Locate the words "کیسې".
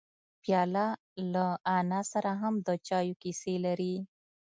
3.23-3.53